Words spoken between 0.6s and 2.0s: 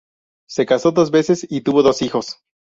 casó dos veces y tuvo